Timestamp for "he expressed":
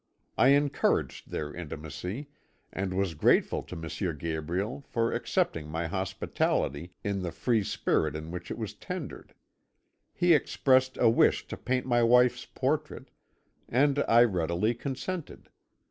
10.11-10.97